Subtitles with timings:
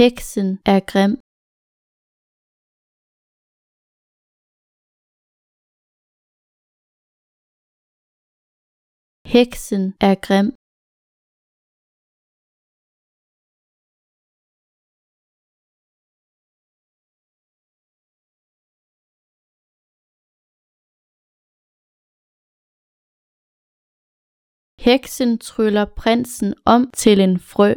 [0.00, 1.12] Heksen er grim.
[9.34, 10.48] Heksen er grim.
[24.86, 27.74] Heksen tryller prinsen om til en frø.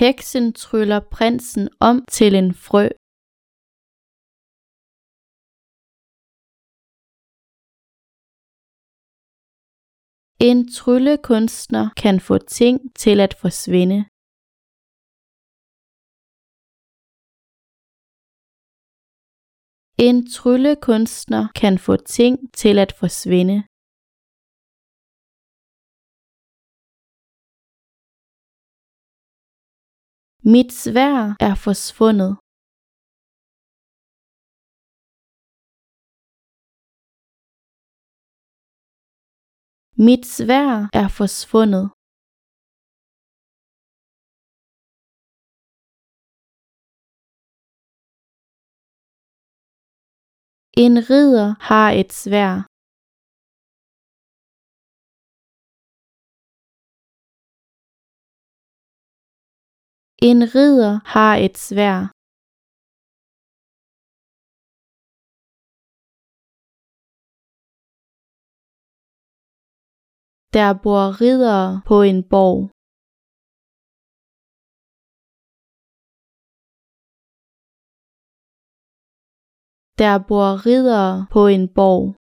[0.00, 2.88] Heksen tryller prinsen om til en frø.
[10.48, 13.98] En tryllekunstner kan få ting til at forsvinde.
[20.06, 23.71] En tryllekunstner kan få ting til at forsvinde.
[30.44, 32.32] Mit svær er forsvundet.
[40.06, 41.86] Mit svær er forsvundet.
[50.84, 52.71] En ridder har et svær.
[60.30, 61.98] En ridder har et svær.
[70.56, 72.60] Der bor riddere på en borg.
[80.02, 82.21] Der bor riddere på en borg.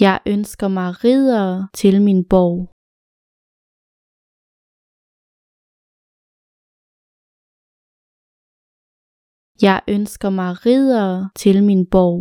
[0.00, 2.56] Jeg ønsker mig ridere til min borg.
[9.66, 12.20] Jeg ønsker mig ridere til min borg.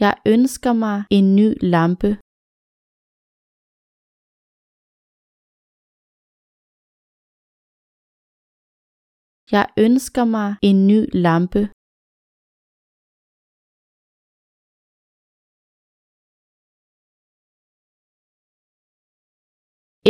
[0.00, 2.25] Jeg ønsker mig en ny lampe.
[9.54, 11.62] Jeg ønsker mig en ny lampe.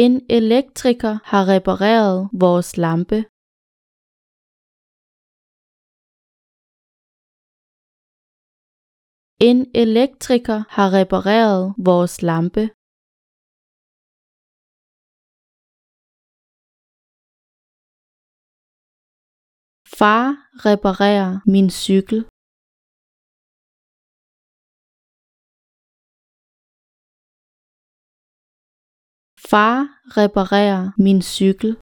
[0.05, 3.19] En elektriker har repareret vores lampe.
[9.49, 12.65] En elektriker har repareret vores lampe.
[19.95, 22.27] Far reparerer min cykel.
[29.39, 29.87] Far
[30.17, 31.86] reparerer min cykel.